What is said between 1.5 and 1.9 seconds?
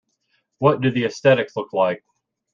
look